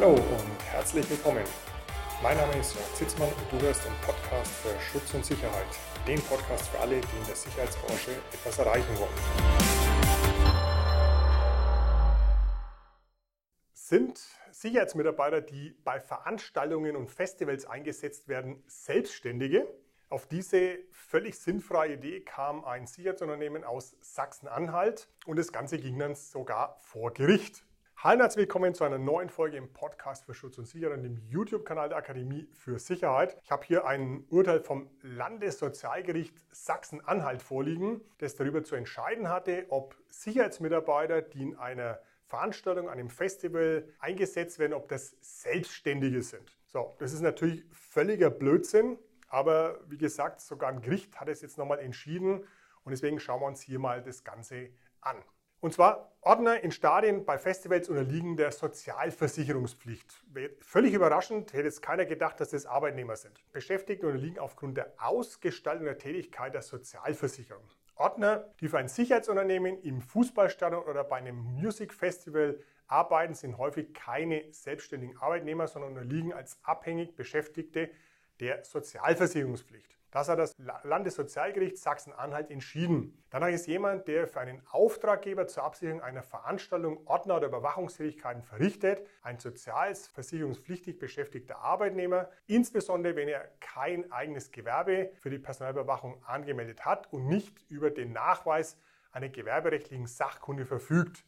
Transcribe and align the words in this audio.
Hallo 0.00 0.14
und 0.14 0.64
herzlich 0.72 1.10
willkommen. 1.10 1.44
Mein 2.22 2.34
Name 2.34 2.56
ist 2.58 2.74
Jörg 2.74 2.94
Zitzmann 2.94 3.28
und 3.28 3.52
du 3.52 3.66
hörst 3.66 3.84
den 3.84 3.92
Podcast 4.00 4.50
für 4.50 4.80
Schutz 4.80 5.12
und 5.12 5.26
Sicherheit. 5.26 5.66
Den 6.06 6.18
Podcast 6.22 6.68
für 6.68 6.78
alle, 6.78 7.02
die 7.02 7.18
in 7.20 7.26
der 7.26 7.36
Sicherheitsbranche 7.36 8.12
etwas 8.32 8.58
erreichen 8.58 8.98
wollen. 8.98 9.12
Sind 13.74 14.18
Sicherheitsmitarbeiter, 14.52 15.42
die 15.42 15.76
bei 15.84 16.00
Veranstaltungen 16.00 16.96
und 16.96 17.10
Festivals 17.10 17.66
eingesetzt 17.66 18.26
werden, 18.26 18.64
Selbstständige? 18.68 19.66
Auf 20.08 20.26
diese 20.26 20.78
völlig 20.92 21.38
sinnfreie 21.38 21.92
Idee 21.96 22.22
kam 22.22 22.64
ein 22.64 22.86
Sicherheitsunternehmen 22.86 23.64
aus 23.64 23.98
Sachsen-Anhalt 24.00 25.10
und 25.26 25.38
das 25.38 25.52
Ganze 25.52 25.76
ging 25.76 25.98
dann 25.98 26.14
sogar 26.14 26.78
vor 26.78 27.12
Gericht. 27.12 27.66
Hallo 28.02 28.14
und 28.14 28.20
herzlich 28.22 28.44
willkommen 28.44 28.72
zu 28.72 28.82
einer 28.84 28.96
neuen 28.96 29.28
Folge 29.28 29.58
im 29.58 29.74
Podcast 29.74 30.24
für 30.24 30.32
Schutz 30.32 30.56
und 30.56 30.64
Sicherheit, 30.64 31.04
dem 31.04 31.18
YouTube-Kanal 31.28 31.90
der 31.90 31.98
Akademie 31.98 32.48
für 32.54 32.78
Sicherheit. 32.78 33.36
Ich 33.44 33.50
habe 33.50 33.62
hier 33.66 33.84
ein 33.84 34.24
Urteil 34.30 34.60
vom 34.60 34.88
Landessozialgericht 35.02 36.34
Sachsen-Anhalt 36.50 37.42
vorliegen, 37.42 38.00
das 38.16 38.36
darüber 38.36 38.64
zu 38.64 38.74
entscheiden 38.74 39.28
hatte, 39.28 39.66
ob 39.68 39.96
Sicherheitsmitarbeiter, 40.08 41.20
die 41.20 41.42
in 41.42 41.56
einer 41.56 42.00
Veranstaltung, 42.24 42.88
einem 42.88 43.10
Festival 43.10 43.86
eingesetzt 43.98 44.58
werden, 44.58 44.72
ob 44.72 44.88
das 44.88 45.14
Selbstständige 45.20 46.22
sind. 46.22 46.56
So, 46.68 46.96
das 47.00 47.12
ist 47.12 47.20
natürlich 47.20 47.66
völliger 47.70 48.30
Blödsinn, 48.30 48.98
aber 49.28 49.78
wie 49.88 49.98
gesagt, 49.98 50.40
sogar 50.40 50.70
ein 50.70 50.80
Gericht 50.80 51.20
hat 51.20 51.28
es 51.28 51.42
jetzt 51.42 51.58
nochmal 51.58 51.80
entschieden 51.80 52.46
und 52.82 52.92
deswegen 52.92 53.20
schauen 53.20 53.42
wir 53.42 53.46
uns 53.46 53.60
hier 53.60 53.78
mal 53.78 54.02
das 54.02 54.24
Ganze 54.24 54.70
an. 55.02 55.22
Und 55.60 55.74
zwar 55.74 56.10
Ordner 56.22 56.62
in 56.62 56.70
Stadien 56.70 57.24
bei 57.24 57.38
Festivals 57.38 57.88
unterliegen 57.88 58.36
der 58.36 58.50
Sozialversicherungspflicht. 58.50 60.22
Völlig 60.60 60.94
überraschend 60.94 61.52
hätte 61.52 61.68
es 61.68 61.80
keiner 61.80 62.04
gedacht, 62.06 62.40
dass 62.40 62.50
das 62.50 62.66
Arbeitnehmer 62.66 63.16
sind. 63.16 63.42
Beschäftigte 63.52 64.06
unterliegen 64.06 64.38
aufgrund 64.38 64.76
der 64.76 64.92
Ausgestaltung 64.98 65.84
der 65.84 65.98
Tätigkeit 65.98 66.54
der 66.54 66.62
Sozialversicherung. 66.62 67.64
Ordner, 67.94 68.50
die 68.60 68.68
für 68.68 68.78
ein 68.78 68.88
Sicherheitsunternehmen 68.88 69.82
im 69.82 70.00
Fußballstadion 70.00 70.84
oder 70.84 71.04
bei 71.04 71.16
einem 71.16 71.36
Musikfestival 71.36 72.58
arbeiten, 72.86 73.34
sind 73.34 73.58
häufig 73.58 73.92
keine 73.92 74.50
selbstständigen 74.52 75.18
Arbeitnehmer, 75.18 75.68
sondern 75.68 75.92
unterliegen 75.92 76.32
als 76.32 76.58
abhängig 76.62 77.14
Beschäftigte 77.14 77.90
der 78.40 78.64
Sozialversicherungspflicht. 78.64 79.99
Das 80.10 80.28
hat 80.28 80.40
das 80.40 80.56
Landessozialgericht 80.82 81.78
Sachsen-Anhalt 81.78 82.50
entschieden. 82.50 83.22
Danach 83.30 83.48
ist 83.48 83.68
jemand, 83.68 84.08
der 84.08 84.26
für 84.26 84.40
einen 84.40 84.60
Auftraggeber 84.70 85.46
zur 85.46 85.62
Absicherung 85.62 86.00
einer 86.00 86.24
Veranstaltung 86.24 87.06
Ordner- 87.06 87.36
oder 87.36 87.46
Überwachungstätigkeiten 87.46 88.42
verrichtet, 88.42 89.06
ein 89.22 89.38
sozialversicherungspflichtig 89.38 90.98
beschäftigter 90.98 91.58
Arbeitnehmer, 91.58 92.28
insbesondere 92.48 93.14
wenn 93.14 93.28
er 93.28 93.48
kein 93.60 94.10
eigenes 94.10 94.50
Gewerbe 94.50 95.12
für 95.20 95.30
die 95.30 95.38
Personalüberwachung 95.38 96.24
angemeldet 96.24 96.84
hat 96.84 97.12
und 97.12 97.28
nicht 97.28 97.56
über 97.68 97.90
den 97.90 98.12
Nachweis 98.12 98.76
einer 99.12 99.28
gewerberechtlichen 99.28 100.06
Sachkunde 100.06 100.66
verfügt. 100.66 101.24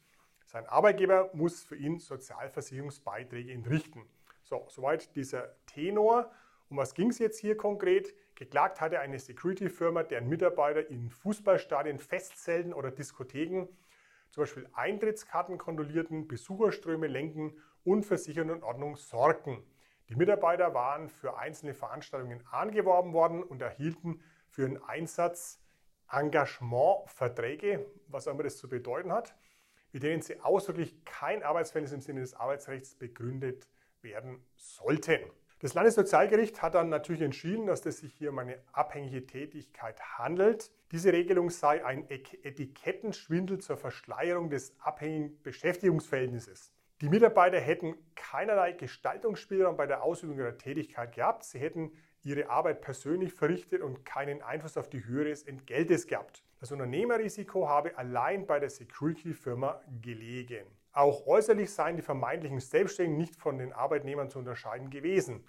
Sein 0.47 0.67
Arbeitgeber 0.67 1.31
muss 1.35 1.63
für 1.63 1.77
ihn 1.77 2.01
Sozialversicherungsbeiträge 2.01 3.53
entrichten. 3.53 4.09
So, 4.43 4.67
soweit 4.69 5.15
dieser 5.15 5.55
Tenor. 5.67 6.31
Um 6.73 6.79
was 6.79 6.95
ging 6.95 7.11
es 7.11 7.19
jetzt 7.19 7.39
hier 7.39 7.55
konkret? 7.55 8.15
Geklagt 8.35 8.81
hatte 8.81 8.99
eine 8.99 9.19
Security-Firma, 9.19 10.05
deren 10.05 10.27
Mitarbeiter 10.31 10.89
in 10.89 11.11
Fußballstadien, 11.11 11.99
Festzelten 11.99 12.73
oder 12.73 12.91
Diskotheken 12.91 13.69
zum 14.31 14.45
Beispiel 14.45 14.67
Eintrittskarten 14.73 15.59
kontrollierten, 15.59 16.27
Besucherströme 16.27 17.09
lenken 17.09 17.59
und 17.85 18.07
für 18.07 18.17
Sicherheit 18.17 18.51
und 18.51 18.63
Ordnung 18.63 18.97
sorgten. 18.97 19.63
Die 20.09 20.15
Mitarbeiter 20.15 20.73
waren 20.73 21.11
für 21.11 21.37
einzelne 21.37 21.75
Veranstaltungen 21.75 22.43
angeworben 22.51 23.13
worden 23.13 23.43
und 23.43 23.61
erhielten 23.61 24.23
für 24.49 24.63
ihren 24.63 24.83
Einsatz 24.83 25.61
Engagementverträge, 26.11 27.85
was 28.07 28.27
auch 28.27 28.33
immer 28.33 28.45
das 28.45 28.57
zu 28.57 28.71
bedeuten 28.71 29.13
hat, 29.13 29.35
mit 29.93 30.05
denen 30.05 30.23
sie 30.23 30.41
ausdrücklich 30.41 31.05
kein 31.05 31.43
Arbeitsverhältnis 31.43 31.93
im 31.93 32.01
Sinne 32.01 32.21
des 32.23 32.33
Arbeitsrechts 32.33 32.95
begründet 32.95 33.69
werden 34.01 34.43
sollten. 34.57 35.21
Das 35.63 35.75
Landessozialgericht 35.75 36.61
hat 36.61 36.75
dann 36.75 36.89
natürlich 36.89 37.23
entschieden, 37.23 37.67
dass 37.67 37.87
es 37.87 37.99
sich 37.99 38.13
hier 38.15 38.31
um 38.31 38.39
eine 38.41 38.59
abhängige 38.73 39.25
Tätigkeit 39.29 40.19
handelt. 40.19 40.73
Diese 40.91 41.13
Regelung 41.13 41.51
sei 41.51 41.85
ein 41.85 42.11
Etikettenschwindel 42.11 43.59
zur 43.59 43.77
Verschleierung 43.77 44.51
des 44.51 44.75
abhängigen 44.81 45.41
Beschäftigungsverhältnisses. 45.45 46.73
Die 47.01 47.09
Mitarbeiter 47.09 47.61
hätten 47.61 47.95
keinerlei 48.17 48.73
Gestaltungsspielraum 48.73 49.77
bei 49.77 49.87
der 49.87 50.03
Ausübung 50.03 50.37
ihrer 50.37 50.59
Tätigkeit 50.59 51.15
gehabt. 51.15 51.45
Sie 51.45 51.61
hätten 51.61 51.93
ihre 52.25 52.51
Arbeit 52.51 52.81
persönlich 52.81 53.33
verrichtet 53.33 53.83
und 53.83 54.05
keinen 54.05 54.43
Einfluss 54.43 54.77
auf 54.77 54.91
die 54.91 55.05
Höhe 55.05 55.27
des 55.27 55.45
Entgeltes 55.45 56.09
gehabt. 56.09 56.43
Das 56.59 56.73
Unternehmerrisiko 56.73 57.69
habe 57.69 57.97
allein 57.97 58.49
bei 58.49 58.59
der 58.59 58.71
Security-Firma 58.71 59.81
gelegen. 60.01 60.67
Auch 60.93 61.27
äußerlich 61.27 61.73
seien 61.73 61.97
die 61.97 62.03
vermeintlichen 62.03 62.61
Selbstständigen 62.61 63.17
nicht 63.17 63.37
von 63.37 63.59
den 63.59 63.73
Arbeitnehmern 63.73 64.29
zu 64.29 64.39
unterscheiden 64.39 64.91
gewesen. 64.91 65.43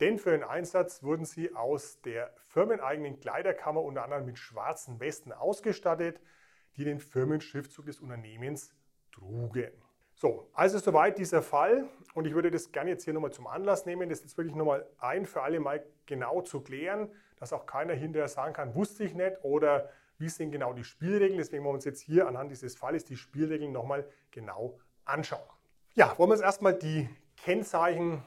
Denn 0.00 0.18
für 0.18 0.30
den 0.30 0.42
Einsatz 0.42 1.02
wurden 1.02 1.24
sie 1.24 1.54
aus 1.54 2.00
der 2.02 2.32
firmeneigenen 2.48 3.20
Kleiderkammer 3.20 3.82
unter 3.82 4.04
anderem 4.04 4.26
mit 4.26 4.38
schwarzen 4.38 4.98
Westen 5.00 5.32
ausgestattet, 5.32 6.20
die 6.76 6.84
den 6.84 6.98
Firmenschriftzug 6.98 7.86
des 7.86 8.00
Unternehmens 8.00 8.74
trugen. 9.12 9.70
So, 10.16 10.48
also 10.52 10.78
soweit 10.78 11.18
dieser 11.18 11.42
Fall 11.42 11.88
und 12.14 12.26
ich 12.26 12.34
würde 12.34 12.50
das 12.50 12.70
gerne 12.70 12.90
jetzt 12.90 13.04
hier 13.04 13.12
nochmal 13.12 13.32
zum 13.32 13.46
Anlass 13.46 13.84
nehmen, 13.84 14.08
das 14.08 14.22
jetzt 14.22 14.36
wirklich 14.36 14.54
nochmal 14.54 14.86
ein 14.98 15.26
für 15.26 15.42
alle 15.42 15.60
Mal 15.60 15.84
genau 16.06 16.40
zu 16.42 16.60
klären, 16.60 17.10
dass 17.36 17.52
auch 17.52 17.66
keiner 17.66 17.94
hinterher 17.94 18.28
sagen 18.28 18.52
kann, 18.52 18.74
wusste 18.74 19.04
ich 19.04 19.14
nicht 19.14 19.38
oder 19.42 19.90
wie 20.18 20.28
sind 20.28 20.52
genau 20.52 20.72
die 20.72 20.84
Spielregeln. 20.84 21.38
Deswegen 21.38 21.64
wollen 21.64 21.72
wir 21.72 21.76
uns 21.76 21.84
jetzt 21.84 22.00
hier 22.00 22.28
anhand 22.28 22.50
dieses 22.50 22.76
Falles 22.76 23.04
die 23.04 23.16
Spielregeln 23.16 23.72
nochmal 23.72 24.08
genau 24.30 24.78
anschauen. 25.04 25.42
Ja, 25.94 26.16
wollen 26.16 26.30
wir 26.30 26.34
uns 26.34 26.42
erstmal 26.42 26.74
die 26.74 27.08
Kennzeichen 27.36 28.22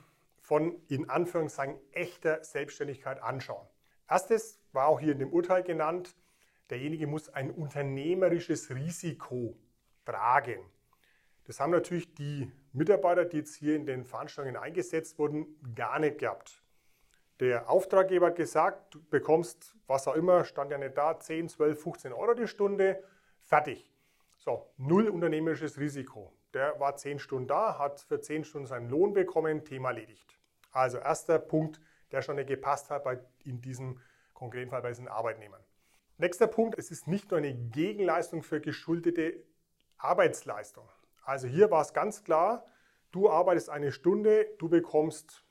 von 0.47 0.81
in 0.87 1.09
Anführungszeichen 1.09 1.77
echter 1.91 2.41
Selbstständigkeit 2.41 3.21
anschauen. 3.21 3.67
Erstes 4.09 4.61
war 4.71 4.87
auch 4.87 5.01
hier 5.01 5.11
in 5.11 5.19
dem 5.19 5.33
Urteil 5.33 5.61
genannt, 5.61 6.15
derjenige 6.69 7.05
muss 7.05 7.27
ein 7.27 7.51
unternehmerisches 7.51 8.73
Risiko 8.73 9.57
tragen. 10.05 10.61
Das 11.43 11.59
haben 11.59 11.71
natürlich 11.71 12.13
die 12.13 12.49
Mitarbeiter, 12.71 13.25
die 13.25 13.39
jetzt 13.39 13.55
hier 13.55 13.75
in 13.75 13.85
den 13.85 14.05
Veranstaltungen 14.05 14.55
eingesetzt 14.55 15.19
wurden, 15.19 15.47
gar 15.75 15.99
nicht 15.99 16.19
gehabt. 16.19 16.63
Der 17.41 17.69
Auftraggeber 17.69 18.27
hat 18.27 18.37
gesagt, 18.37 18.95
du 18.95 19.03
bekommst 19.09 19.75
was 19.85 20.07
auch 20.07 20.15
immer, 20.15 20.45
stand 20.45 20.71
ja 20.71 20.77
nicht 20.77 20.97
da, 20.97 21.19
10, 21.19 21.49
12, 21.49 21.83
15 21.83 22.13
Euro 22.13 22.33
die 22.33 22.47
Stunde, 22.47 23.03
fertig. 23.41 23.91
So, 24.37 24.71
null 24.77 25.09
unternehmerisches 25.09 25.77
Risiko. 25.77 26.31
Der 26.53 26.79
war 26.79 26.95
10 26.95 27.19
Stunden 27.19 27.49
da, 27.49 27.77
hat 27.77 27.99
für 27.99 28.21
10 28.21 28.45
Stunden 28.45 28.65
seinen 28.65 28.89
Lohn 28.89 29.13
bekommen, 29.13 29.65
Thema 29.65 29.89
erledigt. 29.89 30.36
Also 30.77 30.99
erster 30.99 31.39
Punkt, 31.39 31.81
der 32.11 32.21
schon 32.21 32.35
nicht 32.35 32.49
gepasst 32.49 32.91
hat 32.91 33.03
bei, 33.03 33.19
in 33.43 33.61
diesem 33.61 33.99
konkreten 34.35 34.69
Fall 34.69 34.83
bei 34.83 34.89
diesen 34.89 35.07
Arbeitnehmern. 35.07 35.63
Nächster 36.19 36.45
Punkt, 36.45 36.77
es 36.77 36.91
ist 36.91 37.07
nicht 37.07 37.31
nur 37.31 37.39
eine 37.39 37.55
Gegenleistung 37.55 38.43
für 38.43 38.61
geschuldete 38.61 39.43
Arbeitsleistung. 39.97 40.87
Also 41.23 41.47
hier 41.47 41.71
war 41.71 41.81
es 41.81 41.93
ganz 41.93 42.23
klar, 42.23 42.63
du 43.11 43.27
arbeitest 43.27 43.71
eine 43.71 43.91
Stunde, 43.91 44.45
du 44.59 44.69
bekommst 44.69 45.43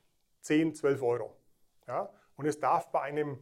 10, 0.43 0.75
12 0.75 1.01
Euro. 1.01 1.35
Ja? 1.87 2.09
Und 2.37 2.45
es 2.45 2.61
darf 2.61 2.89
bei 2.93 3.01
einem 3.01 3.37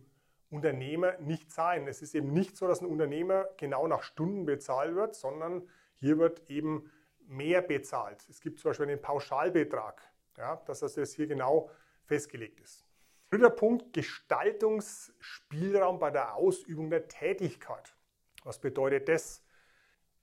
Unternehmer 0.50 1.19
nicht 1.19 1.51
sein. 1.51 1.88
Es 1.88 2.01
ist 2.01 2.16
eben 2.16 2.34
nicht 2.34 2.57
so, 2.57 2.68
dass 2.68 2.81
ein 2.81 2.88
Unternehmer 2.88 3.47
genau 3.57 3.88
nach 3.88 4.01
Stunden 4.01 4.47
bezahlt 4.47 4.95
wird, 4.95 5.13
sondern 5.13 5.69
hier 5.94 6.18
wird 6.18 6.50
eben 6.50 6.91
mehr 7.28 7.62
bezahlt. 7.62 8.25
Es 8.27 8.42
gibt 8.42 8.60
zum 8.60 8.69
Beispiel 8.71 8.88
einen 8.88 9.01
Pauschalbetrag, 9.01 10.01
ja, 10.38 10.58
dass 10.66 10.80
das 10.80 10.96
jetzt 10.96 11.14
hier 11.14 11.28
genau 11.28 11.70
festgelegt 12.06 12.60
ist. 12.60 12.86
Dritter 13.30 13.50
Punkt, 13.50 13.94
Gestaltungsspielraum 13.94 16.00
bei 16.00 16.12
der 16.12 16.36
Ausübung 16.36 16.90
der 16.90 17.08
Tätigkeit. 17.08 17.96
Was 18.44 18.60
bedeutet 18.60 19.08
das? 19.10 19.44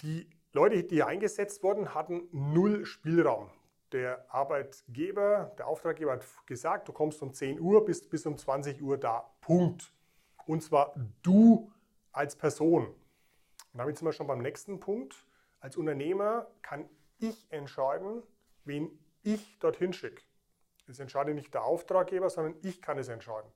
Die 0.03 0.31
Leute, 0.53 0.85
die 0.85 1.03
eingesetzt 1.03 1.63
wurden, 1.63 1.95
hatten 1.95 2.29
null 2.31 2.85
Spielraum. 2.87 3.51
Der 3.91 4.33
Arbeitgeber, 4.33 5.53
der 5.59 5.67
Auftraggeber 5.67 6.13
hat 6.13 6.25
gesagt, 6.47 6.87
du 6.89 6.93
kommst 6.93 7.21
um 7.23 7.35
10 7.35 7.61
Uhr, 7.61 7.85
bist 7.85 8.09
bis 8.09 8.25
um 8.25 8.39
20 8.39 8.81
Uhr 8.81 8.99
da. 8.99 9.35
Punkt. 9.41 9.93
Und 10.47 10.63
zwar 10.63 10.95
du 11.23 11.71
als 12.13 12.37
Person. 12.37 12.87
Und 12.87 13.79
damit 13.79 13.99
sind 13.99 14.07
wir 14.07 14.13
schon 14.13 14.27
beim 14.27 14.41
nächsten 14.41 14.81
Punkt. 14.81 15.27
Als 15.61 15.77
Unternehmer 15.77 16.51
kann 16.63 16.89
ich 17.19 17.47
entscheiden, 17.51 18.23
wen 18.65 18.99
ich 19.23 19.59
dorthin 19.59 19.93
schicke. 19.93 20.23
Das 20.87 20.99
entscheidet 20.99 21.35
nicht 21.35 21.55
der 21.55 21.65
Auftraggeber, 21.65 22.29
sondern 22.31 22.57
ich 22.63 22.83
kann 22.83 22.99
es 22.99 23.09
entscheiden. 23.09 23.51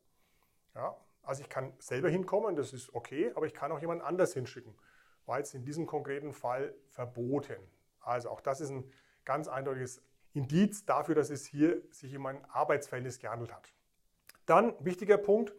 Ja, 0.74 0.96
also 1.22 1.42
ich 1.42 1.48
kann 1.48 1.72
selber 1.78 2.08
hinkommen, 2.08 2.54
das 2.54 2.72
ist 2.72 2.94
okay, 2.94 3.32
aber 3.34 3.46
ich 3.46 3.54
kann 3.54 3.72
auch 3.72 3.80
jemand 3.80 4.02
anders 4.02 4.32
hinschicken. 4.34 4.74
War 5.26 5.38
jetzt 5.38 5.54
in 5.54 5.64
diesem 5.64 5.86
konkreten 5.86 6.32
Fall 6.32 6.74
verboten. 6.88 7.56
Also 8.00 8.30
auch 8.30 8.40
das 8.40 8.60
ist 8.60 8.70
ein 8.70 8.90
ganz 9.24 9.48
eindeutiges 9.48 10.02
Indiz 10.34 10.84
dafür, 10.84 11.14
dass 11.14 11.30
es 11.30 11.44
hier 11.46 11.82
sich 11.90 12.16
um 12.16 12.26
ein 12.26 12.44
Arbeitsverhältnis 12.44 13.18
gehandelt 13.18 13.52
hat. 13.52 13.72
Dann 14.44 14.74
wichtiger 14.78 15.18
Punkt, 15.18 15.52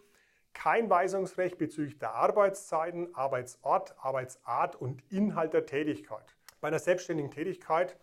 kein 0.54 0.90
Weisungsrecht 0.90 1.58
bezüglich 1.58 2.00
der 2.00 2.14
Arbeitszeiten, 2.14 3.14
Arbeitsort, 3.14 3.96
Arbeitsart 4.00 4.76
und 4.76 5.04
Inhalt 5.12 5.54
der 5.54 5.66
Tätigkeit. 5.66 6.36
Bei 6.62 6.70
einer 6.70 6.80
selbstständigen 6.80 7.30
Tätigkeit 7.30 7.98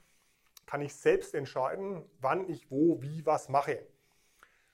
kann 0.66 0.80
ich 0.80 0.94
selbst 0.94 1.34
entscheiden, 1.34 2.04
wann 2.20 2.48
ich 2.48 2.70
wo, 2.70 3.00
wie, 3.02 3.24
was 3.26 3.48
mache. 3.48 3.86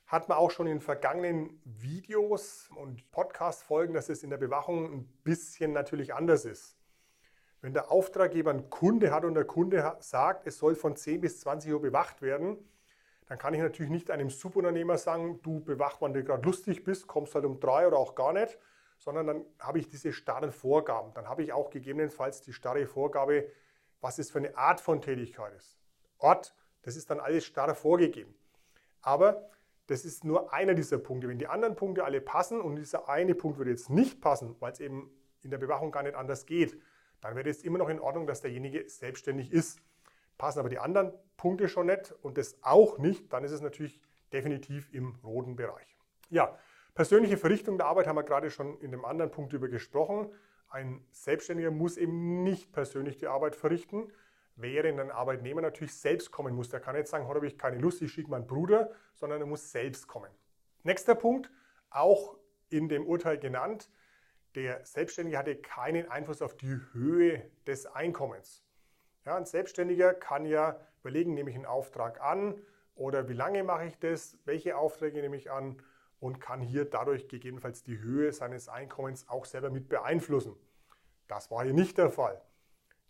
Hat 0.07 0.29
man 0.29 0.39
auch 0.39 0.51
schon 0.51 0.67
in 0.67 0.81
vergangenen 0.81 1.61
Videos 1.65 2.69
und 2.77 3.11
Podcast-Folgen, 3.13 3.95
dass 3.95 4.09
es 4.09 4.23
in 4.23 4.31
der 4.31 4.39
Bewachung 4.39 4.93
ein 4.93 5.05
bisschen 5.23 5.73
natürlich 5.73 6.15
anders 6.15 6.45
ist. 6.45 6.77
Wenn 7.61 7.75
der 7.75 7.91
Auftraggeber 7.91 8.51
einen 8.51 8.71
Kunde 8.71 9.13
hat 9.13 9.25
und 9.25 9.35
der 9.35 9.45
Kunde 9.45 9.97
sagt, 10.01 10.47
es 10.47 10.59
soll 10.59 10.75
von 10.75 10.97
10 10.97 11.21
bis 11.21 11.41
20 11.41 11.73
Uhr 11.73 11.81
bewacht 11.81 12.23
werden, 12.23 12.59
dann 13.27 13.39
kann 13.39 13.55
ich 13.55 13.61
natürlich 13.61 13.93
nicht 13.93 14.11
einem 14.11 14.31
Subunternehmer 14.31 14.99
sagen, 14.99 15.41
du 15.43 15.61
bewach, 15.61 15.99
wann 16.01 16.13
du 16.13 16.25
gerade 16.25 16.45
lustig 16.45 16.83
bist, 16.83 17.07
kommst 17.07 17.35
halt 17.35 17.45
um 17.45 17.61
drei 17.61 17.87
oder 17.87 17.99
auch 17.99 18.17
gar 18.17 18.33
nicht, 18.33 18.59
sondern 18.99 19.27
dann 19.27 19.45
habe 19.61 19.79
ich 19.79 19.89
diese 19.89 20.13
starren 20.13 20.53
Vorgaben. 20.53 21.15
Dann 21.15 21.29
habe 21.29 21.43
ich 21.43 21.53
auch 21.53 21.71
gegebenenfalls 21.71 22.41
die 22.41 22.53
starre 22.53 22.87
Vorgabe, 22.87 23.49
was 24.01 24.19
es 24.19 24.31
für 24.31 24.39
eine 24.39 24.57
Art 24.57 24.81
von 24.81 25.01
Tätigkeit 25.01 25.55
ist. 25.55 25.80
Ort, 26.21 26.55
das 26.83 26.97
ist 26.97 27.11
dann 27.11 27.21
alles 27.21 27.45
starr 27.45 27.75
vorgegeben. 27.75 28.35
Aber 29.03 29.51
das 29.87 30.05
ist 30.05 30.25
nur 30.25 30.53
einer 30.53 30.75
dieser 30.75 30.99
Punkte. 30.99 31.29
Wenn 31.29 31.39
die 31.39 31.49
anderen 31.49 31.75
Punkte 31.75 32.05
alle 32.05 32.21
passen 32.21 32.61
und 32.61 32.77
dieser 32.77 33.09
eine 33.09 33.35
Punkt 33.35 33.59
würde 33.59 33.71
jetzt 33.71 33.91
nicht 33.91 34.21
passen, 34.21 34.55
weil 34.61 34.73
es 34.73 34.81
eben 34.81 35.11
in 35.43 35.51
der 35.51 35.59
Bewachung 35.59 35.91
gar 35.91 36.03
nicht 36.03 36.15
anders 36.15 36.47
geht, 36.47 36.81
dann 37.21 37.37
wäre 37.37 37.49
es 37.49 37.63
immer 37.63 37.79
noch 37.79 37.89
in 37.89 38.01
Ordnung, 38.01 38.27
dass 38.27 38.41
derjenige 38.41 38.89
selbstständig 38.89 39.53
ist. 39.53 39.81
Passen 40.39 40.61
aber 40.61 40.69
die 40.69 40.79
anderen 40.79 41.13
Punkte 41.37 41.69
schon 41.69 41.87
nicht 41.87 42.15
und 42.23 42.39
das 42.39 42.57
auch 42.63 42.99
nicht, 42.99 43.33
dann 43.33 43.45
ist 43.45 43.53
es 43.53 43.61
natürlich 43.61 44.01
definitiv 44.33 44.89
im 44.93 45.17
roten 45.25 45.57
Bereich. 45.57 45.97
Ja, 46.31 46.57
persönliche 46.95 47.37
Verrichtung 47.37 47.77
der 47.77 47.87
Arbeit 47.87 48.07
haben 48.07 48.17
wir 48.17 48.23
gerade 48.23 48.51
schon 48.51 48.79
in 48.81 48.91
dem 48.91 49.05
anderen 49.05 49.31
Punkt 49.31 49.53
über 49.53 49.69
gesprochen. 49.69 50.31
Ein 50.69 51.05
Selbstständiger 51.11 51.71
muss 51.71 51.97
eben 51.97 52.43
nicht 52.43 52.73
persönlich 52.73 53.17
die 53.17 53.27
Arbeit 53.27 53.57
verrichten, 53.57 54.13
während 54.61 55.01
ein 55.01 55.11
Arbeitnehmer 55.11 55.61
natürlich 55.61 55.95
selbst 55.95 56.31
kommen 56.31 56.55
muss. 56.55 56.69
Der 56.69 56.81
kann 56.81 56.97
jetzt 56.97 57.11
sagen, 57.11 57.27
heute 57.27 57.37
habe 57.37 57.47
ich 57.47 57.59
keine 57.59 57.79
Lust, 57.79 58.03
ich 58.03 58.13
schicke 58.13 58.31
meinen 58.31 58.47
Bruder, 58.47 58.91
sondern 59.15 59.41
er 59.41 59.47
muss 59.47 59.71
selbst 59.71 60.07
kommen. 60.07 60.31
Nächster 60.83 61.15
Punkt, 61.15 61.51
auch 61.91 62.37
in 62.69 62.89
dem 62.89 63.07
Urteil 63.07 63.39
genannt, 63.39 63.91
der 64.55 64.85
Selbstständige 64.85 65.39
hatte 65.39 65.57
keinen 65.57 66.11
Einfluss 66.11 66.43
auf 66.43 66.57
die 66.57 66.81
Höhe 66.93 67.51
des 67.67 67.87
Einkommens. 67.87 68.65
Ja, 69.25 69.37
ein 69.37 69.45
Selbstständiger 69.45 70.15
kann 70.15 70.45
ja 70.45 70.81
überlegen, 71.01 71.35
nehme 71.35 71.51
ich 71.51 71.57
einen 71.57 71.67
Auftrag 71.67 72.21
an 72.21 72.61
oder 72.95 73.29
wie 73.29 73.35
lange 73.35 73.63
mache 73.63 73.87
ich 73.87 73.99
das, 73.99 74.39
welche 74.45 74.77
Aufträge 74.77 75.21
nehme 75.21 75.37
ich 75.37 75.51
an 75.51 75.81
und 76.19 76.41
kann 76.41 76.61
hier 76.61 76.85
dadurch 76.85 77.29
gegebenenfalls 77.29 77.83
die 77.83 77.99
Höhe 77.99 78.33
seines 78.33 78.69
Einkommens 78.69 79.29
auch 79.29 79.45
selber 79.45 79.71
mit 79.71 79.89
beeinflussen. 79.89 80.57
Das 81.29 81.51
war 81.51 81.65
hier 81.65 81.73
nicht 81.73 81.97
der 81.97 82.11
Fall. 82.11 82.43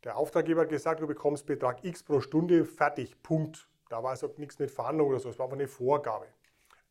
Der 0.05 0.17
Auftraggeber 0.17 0.63
hat 0.63 0.71
gesagt, 0.71 1.01
du 1.01 1.07
bekommst 1.07 1.47
Betrag 1.47 1.85
X 1.85 2.03
pro 2.03 2.21
Stunde, 2.21 2.65
fertig, 2.65 3.23
Punkt. 3.23 3.69
Da 3.89 4.03
war 4.03 4.11
also 4.11 4.33
nichts 4.39 4.59
mit 4.59 4.71
Verhandlung 4.71 5.09
oder 5.09 5.19
so, 5.19 5.29
es 5.29 5.39
war 5.39 5.47
einfach 5.47 5.59
eine 5.59 5.69
Vorgabe. 5.69 6.27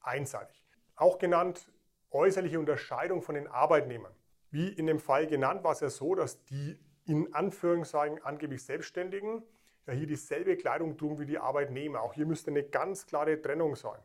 Einseitig. 0.02 0.64
Auch 0.96 1.18
genannt 1.18 1.72
äußerliche 2.12 2.60
Unterscheidung 2.60 3.22
von 3.22 3.36
den 3.36 3.48
Arbeitnehmern. 3.48 4.14
Wie 4.52 4.70
in 4.70 4.88
dem 4.88 5.00
Fall 5.00 5.28
genannt, 5.28 5.64
war 5.64 5.72
es 5.72 5.80
ja 5.80 5.90
so, 5.90 6.16
dass 6.16 6.44
die 6.46 6.80
in 7.06 7.34
Anführungszeichen 7.34 8.24
angeblich 8.24 8.64
Selbstständigen 8.64 9.44
ja 9.88 9.94
hier 9.94 10.08
dieselbe 10.08 10.56
Kleidung 10.58 10.98
trugen 10.98 11.20
wie 11.20 11.26
die 11.26 11.40
Arbeitnehmer. 11.40 12.02
Auch 12.02 12.14
hier 12.14 12.26
müsste 12.26 12.52
eine 12.52 12.64
ganz 12.64 13.06
klare 13.06 13.42
Trennung 13.42 13.76
sein. 13.76 14.00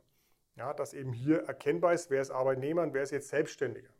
Ja, 0.56 0.72
dass 0.72 0.94
eben 0.94 1.12
hier 1.12 1.42
erkennbar 1.44 1.94
ist, 1.94 2.10
wer 2.10 2.22
ist 2.22 2.30
Arbeitnehmer 2.30 2.82
und 2.82 2.94
wer 2.94 3.02
ist 3.02 3.10
jetzt 3.10 3.28
Selbstständiger. 3.28 3.90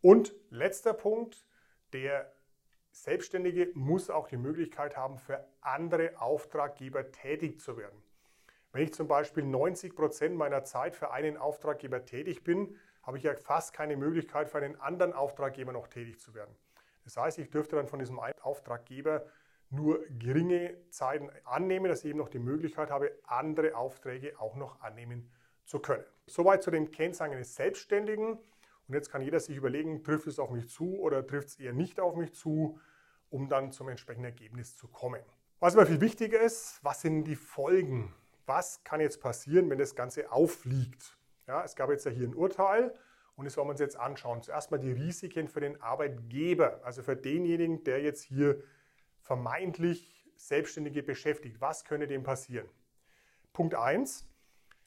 Und 0.00 0.34
letzter 0.50 0.92
Punkt, 0.92 1.46
der 1.92 2.32
Selbstständige 2.92 3.70
muss 3.74 4.10
auch 4.10 4.28
die 4.28 4.36
Möglichkeit 4.36 4.96
haben, 4.96 5.18
für 5.18 5.44
andere 5.60 6.20
Auftraggeber 6.20 7.10
tätig 7.10 7.60
zu 7.60 7.76
werden. 7.76 8.02
Wenn 8.70 8.84
ich 8.84 8.94
zum 8.94 9.08
Beispiel 9.08 9.44
90 9.44 9.94
Prozent 9.96 10.36
meiner 10.36 10.64
Zeit 10.64 10.94
für 10.94 11.10
einen 11.10 11.36
Auftraggeber 11.36 12.04
tätig 12.04 12.44
bin, 12.44 12.76
habe 13.02 13.18
ich 13.18 13.24
ja 13.24 13.34
fast 13.34 13.72
keine 13.72 13.96
Möglichkeit, 13.96 14.48
für 14.48 14.58
einen 14.58 14.80
anderen 14.80 15.12
Auftraggeber 15.12 15.72
noch 15.72 15.88
tätig 15.88 16.20
zu 16.20 16.34
werden. 16.34 16.54
Das 17.04 17.16
heißt, 17.16 17.38
ich 17.38 17.50
dürfte 17.50 17.76
dann 17.76 17.88
von 17.88 17.98
diesem 17.98 18.18
Auftraggeber 18.18 19.26
nur 19.70 20.04
geringe 20.08 20.76
Zeiten 20.90 21.30
annehmen, 21.44 21.88
dass 21.88 22.04
ich 22.04 22.10
eben 22.10 22.18
noch 22.18 22.28
die 22.28 22.38
Möglichkeit 22.38 22.90
habe, 22.90 23.12
andere 23.24 23.74
Aufträge 23.74 24.38
auch 24.38 24.54
noch 24.54 24.80
annehmen 24.80 25.30
zu 25.64 25.80
können. 25.80 26.04
Soweit 26.26 26.62
zu 26.62 26.70
den 26.70 26.90
Kennzeichen 26.90 27.34
eines 27.34 27.54
Selbstständigen. 27.54 28.38
Und 28.92 28.96
jetzt 28.96 29.08
kann 29.10 29.22
jeder 29.22 29.40
sich 29.40 29.56
überlegen, 29.56 30.04
trifft 30.04 30.26
es 30.26 30.38
auf 30.38 30.50
mich 30.50 30.68
zu 30.68 31.00
oder 31.00 31.26
trifft 31.26 31.48
es 31.48 31.58
eher 31.58 31.72
nicht 31.72 31.98
auf 31.98 32.14
mich 32.14 32.34
zu, 32.34 32.78
um 33.30 33.48
dann 33.48 33.72
zum 33.72 33.88
entsprechenden 33.88 34.26
Ergebnis 34.26 34.76
zu 34.76 34.86
kommen. 34.86 35.22
Was 35.60 35.74
aber 35.74 35.86
viel 35.86 36.02
wichtiger 36.02 36.38
ist, 36.38 36.78
was 36.82 37.00
sind 37.00 37.24
die 37.24 37.36
Folgen? 37.36 38.14
Was 38.44 38.84
kann 38.84 39.00
jetzt 39.00 39.22
passieren, 39.22 39.70
wenn 39.70 39.78
das 39.78 39.94
Ganze 39.94 40.30
auffliegt? 40.30 41.16
Ja, 41.46 41.64
es 41.64 41.74
gab 41.74 41.88
jetzt 41.88 42.04
ja 42.04 42.10
hier 42.10 42.28
ein 42.28 42.34
Urteil 42.34 42.92
und 43.34 43.46
das 43.46 43.56
wollen 43.56 43.68
wir 43.68 43.70
uns 43.70 43.80
jetzt 43.80 43.96
anschauen. 43.96 44.42
Zuerst 44.42 44.70
mal 44.70 44.76
die 44.76 44.92
Risiken 44.92 45.48
für 45.48 45.60
den 45.60 45.80
Arbeitgeber, 45.80 46.82
also 46.84 47.02
für 47.02 47.16
denjenigen, 47.16 47.84
der 47.84 48.02
jetzt 48.02 48.20
hier 48.20 48.62
vermeintlich 49.22 50.30
Selbstständige 50.36 51.02
beschäftigt. 51.02 51.62
Was 51.62 51.86
könnte 51.86 52.06
dem 52.06 52.24
passieren? 52.24 52.68
Punkt 53.54 53.74
1. 53.74 54.28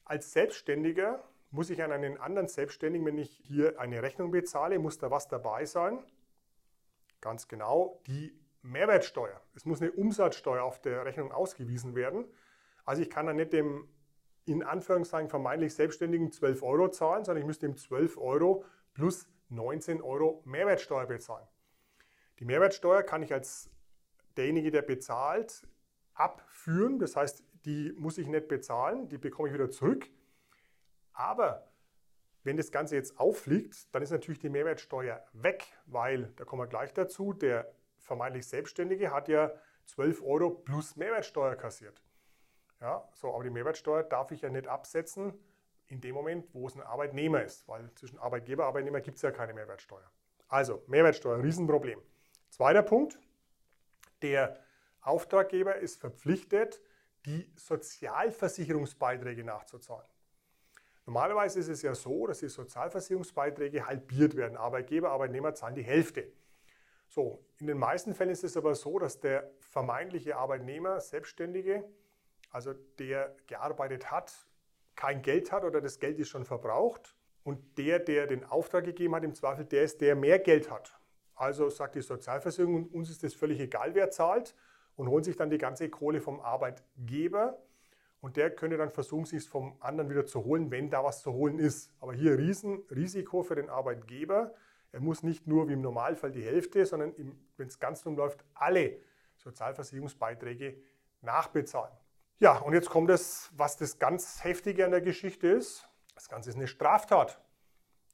Als 0.03 0.31
Selbstständiger 0.31 1.27
muss 1.51 1.69
ich 1.69 1.81
an 1.83 1.91
einen 1.91 2.17
anderen 2.17 2.47
Selbstständigen, 2.47 3.05
wenn 3.05 3.17
ich 3.17 3.29
hier 3.29 3.79
eine 3.79 4.01
Rechnung 4.01 4.31
bezahle, 4.31 4.79
muss 4.79 4.97
da 4.97 5.11
was 5.11 5.27
dabei 5.27 5.65
sein? 5.65 5.99
Ganz 7.21 7.47
genau, 7.47 8.01
die 8.07 8.37
Mehrwertsteuer. 8.61 9.39
Es 9.55 9.65
muss 9.65 9.81
eine 9.81 9.91
Umsatzsteuer 9.91 10.63
auf 10.63 10.81
der 10.81 11.05
Rechnung 11.05 11.31
ausgewiesen 11.31 11.95
werden. 11.95 12.25
Also 12.83 13.01
ich 13.01 13.09
kann 13.09 13.27
dann 13.27 13.37
nicht 13.37 13.53
dem 13.53 13.87
in 14.45 14.63
Anführungszeichen 14.63 15.29
vermeintlich 15.29 15.73
Selbstständigen 15.73 16.31
12 16.31 16.61
Euro 16.61 16.89
zahlen, 16.89 17.25
sondern 17.25 17.41
ich 17.41 17.47
müsste 17.47 17.65
ihm 17.65 17.77
12 17.77 18.17
Euro 18.17 18.63
plus 18.93 19.27
19 19.49 20.01
Euro 20.01 20.41
Mehrwertsteuer 20.45 21.05
bezahlen. 21.07 21.47
Die 22.39 22.45
Mehrwertsteuer 22.45 23.03
kann 23.03 23.23
ich 23.23 23.33
als 23.33 23.71
derjenige, 24.37 24.71
der 24.71 24.81
bezahlt, 24.81 25.67
abführen. 26.13 26.99
Das 26.99 27.15
heißt, 27.15 27.43
die 27.65 27.93
muss 27.97 28.17
ich 28.17 28.27
nicht 28.27 28.47
bezahlen, 28.47 29.09
die 29.09 29.17
bekomme 29.17 29.47
ich 29.47 29.53
wieder 29.53 29.69
zurück. 29.69 30.09
Aber 31.15 31.67
wenn 32.43 32.57
das 32.57 32.71
Ganze 32.71 32.95
jetzt 32.95 33.19
auffliegt, 33.19 33.93
dann 33.93 34.03
ist 34.03 34.11
natürlich 34.11 34.39
die 34.39 34.49
Mehrwertsteuer 34.49 35.25
weg, 35.33 35.65
weil, 35.87 36.31
da 36.35 36.45
kommen 36.45 36.61
wir 36.61 36.67
gleich 36.67 36.93
dazu, 36.93 37.33
der 37.33 37.73
vermeintlich 37.97 38.47
Selbstständige 38.47 39.11
hat 39.11 39.27
ja 39.27 39.51
12 39.85 40.21
Euro 40.21 40.51
plus 40.51 40.95
Mehrwertsteuer 40.95 41.55
kassiert. 41.55 42.01
Ja, 42.81 43.07
so, 43.13 43.33
aber 43.33 43.43
die 43.43 43.49
Mehrwertsteuer 43.49 44.03
darf 44.03 44.31
ich 44.31 44.41
ja 44.41 44.49
nicht 44.49 44.67
absetzen 44.67 45.33
in 45.87 46.01
dem 46.01 46.13
Moment, 46.13 46.53
wo 46.53 46.67
es 46.67 46.75
ein 46.75 46.81
Arbeitnehmer 46.81 47.43
ist, 47.43 47.67
weil 47.67 47.91
zwischen 47.95 48.19
Arbeitgeber 48.19 48.63
und 48.63 48.69
Arbeitnehmer 48.69 49.01
gibt 49.01 49.15
es 49.15 49.21
ja 49.21 49.31
keine 49.31 49.53
Mehrwertsteuer. 49.53 50.11
Also 50.47 50.83
Mehrwertsteuer, 50.87 51.41
Riesenproblem. 51.41 51.99
Zweiter 52.49 52.83
Punkt, 52.83 53.19
der 54.21 54.59
Auftraggeber 55.01 55.75
ist 55.75 55.99
verpflichtet, 55.99 56.81
die 57.25 57.51
Sozialversicherungsbeiträge 57.55 59.43
nachzuzahlen. 59.43 60.07
Normalerweise 61.05 61.59
ist 61.59 61.69
es 61.69 61.81
ja 61.81 61.93
so, 61.93 62.25
dass 62.25 62.39
die 62.39 62.49
Sozialversicherungsbeiträge 62.49 63.85
halbiert 63.85 64.35
werden. 64.35 64.57
Arbeitgeber, 64.57 65.11
Arbeitnehmer 65.11 65.53
zahlen 65.53 65.75
die 65.75 65.83
Hälfte. 65.83 66.31
So, 67.07 67.45
in 67.59 67.67
den 67.67 67.77
meisten 67.77 68.15
Fällen 68.15 68.31
ist 68.31 68.43
es 68.43 68.57
aber 68.57 68.73
so, 68.73 68.97
dass 68.97 69.19
der 69.19 69.51
vermeintliche 69.59 70.35
Arbeitnehmer, 70.35 70.99
Selbstständige, 70.99 71.83
also 72.49 72.73
der 72.97 73.35
gearbeitet 73.47 74.09
hat, 74.11 74.33
kein 74.95 75.21
Geld 75.21 75.51
hat 75.51 75.63
oder 75.63 75.81
das 75.81 75.99
Geld 75.99 76.19
ist 76.19 76.29
schon 76.29 76.45
verbraucht. 76.45 77.15
Und 77.43 77.77
der, 77.77 77.99
der 77.99 78.25
den 78.25 78.43
Auftrag 78.43 78.85
gegeben 78.85 79.13
hat, 79.13 79.23
im 79.23 79.35
Zweifel 79.35 79.65
der 79.65 79.83
ist, 79.83 80.01
der 80.01 80.15
mehr 80.15 80.39
Geld 80.39 80.71
hat. 80.71 80.99
Also 81.35 81.69
sagt 81.69 81.95
die 81.95 82.01
Sozialversicherung, 82.01 82.87
uns 82.87 83.11
ist 83.11 83.23
das 83.23 83.33
völlig 83.35 83.59
egal, 83.59 83.93
wer 83.93 84.09
zahlt 84.09 84.55
und 84.95 85.09
holen 85.09 85.23
sich 85.23 85.35
dann 85.35 85.49
die 85.49 85.57
ganze 85.57 85.89
Kohle 85.89 86.21
vom 86.21 86.39
Arbeitgeber. 86.39 87.61
Und 88.25 88.37
der 88.37 88.49
könnte 88.49 88.75
dann 88.75 88.89
versuchen, 88.89 89.25
sich 89.25 89.47
vom 89.47 89.77
anderen 89.81 90.09
wieder 90.09 90.25
zu 90.25 90.43
holen, 90.43 90.71
wenn 90.71 90.89
da 90.89 91.03
was 91.03 91.21
zu 91.21 91.31
holen 91.31 91.59
ist. 91.59 91.93
Aber 91.99 92.11
hier 92.11 92.39
Riesenrisiko 92.39 93.43
für 93.43 93.53
den 93.53 93.69
Arbeitgeber. 93.69 94.55
Er 94.91 94.99
muss 94.99 95.21
nicht 95.21 95.45
nur 95.45 95.69
wie 95.69 95.73
im 95.73 95.81
Normalfall 95.81 96.31
die 96.31 96.41
Hälfte, 96.41 96.87
sondern 96.87 97.13
wenn 97.55 97.67
es 97.67 97.77
ganz 97.77 98.01
dumm 98.01 98.15
läuft, 98.15 98.43
alle 98.55 98.99
Sozialversicherungsbeiträge 99.35 100.75
nachbezahlen. 101.21 101.95
Ja, 102.39 102.57
und 102.57 102.73
jetzt 102.73 102.89
kommt 102.89 103.11
es, 103.11 103.51
was 103.55 103.77
das 103.77 103.99
ganz 103.99 104.43
Heftige 104.43 104.85
an 104.85 104.91
der 104.91 105.01
Geschichte 105.01 105.47
ist. 105.47 105.87
Das 106.15 106.27
Ganze 106.27 106.49
ist 106.49 106.55
eine 106.55 106.65
Straftat. 106.65 107.39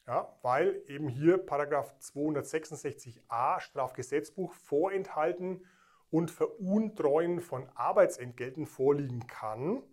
Ja, 0.07 0.37
weil 0.41 0.83
eben 0.87 1.07
hier 1.07 1.37
Paragraph 1.37 1.95
266a 2.01 3.61
Strafgesetzbuch 3.61 4.51
vorenthalten 4.55 5.65
und 6.09 6.31
Veruntreuen 6.31 7.39
von 7.39 7.69
Arbeitsentgelten 7.75 8.65
vorliegen 8.65 9.25
kann. 9.27 9.83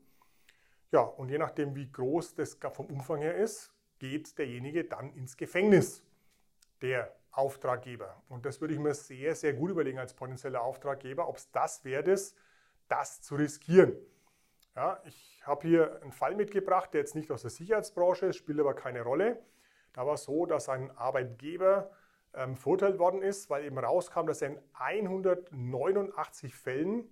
Ja, 0.91 1.01
und 1.01 1.29
je 1.29 1.39
nachdem, 1.39 1.75
wie 1.75 1.91
groß 1.91 2.35
das 2.35 2.57
vom 2.73 2.87
Umfang 2.87 3.21
her 3.21 3.37
ist, 3.37 3.73
geht 3.99 4.39
derjenige 4.39 4.85
dann 4.85 5.13
ins 5.13 5.37
Gefängnis, 5.37 6.03
der 6.81 7.15
Auftraggeber. 7.31 8.23
Und 8.29 8.47
das 8.47 8.61
würde 8.61 8.75
ich 8.75 8.81
mir 8.81 8.95
sehr, 8.95 9.35
sehr 9.35 9.53
gut 9.53 9.71
überlegen 9.71 9.99
als 9.99 10.15
potenzieller 10.15 10.63
Auftraggeber, 10.63 11.29
ob 11.29 11.37
es 11.37 11.51
das 11.51 11.85
wert 11.85 12.09
ist, 12.09 12.37
das 12.89 13.21
zu 13.21 13.37
riskieren. 13.37 13.95
Ja, 14.75 15.01
ich 15.05 15.43
habe 15.45 15.67
hier 15.67 16.01
einen 16.03 16.13
Fall 16.13 16.37
mitgebracht, 16.37 16.95
der 16.95 17.01
jetzt 17.01 17.15
nicht 17.15 17.31
aus 17.31 17.43
der 17.43 17.51
Sicherheitsbranche 17.51 18.27
ist, 18.27 18.37
spielt 18.37 18.61
aber 18.61 18.75
keine 18.75 19.03
Rolle. 19.03 19.43
Da 19.93 20.07
war 20.07 20.15
es 20.15 20.25
so, 20.25 20.47
dass 20.47 20.69
ein 20.69 20.91
Arbeitgeber 20.97 21.91
ähm, 22.35 22.57
verurteilt 22.57 22.99
worden 22.99 23.23
ist, 23.23 23.51
weil 23.51 23.65
eben 23.65 23.79
rauskam, 23.79 24.27
dass 24.27 24.41
er 24.41 24.51
in 24.51 24.61
189 24.75 26.55
Fällen 26.55 27.09